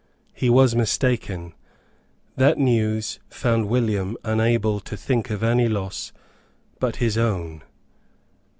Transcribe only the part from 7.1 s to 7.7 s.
own.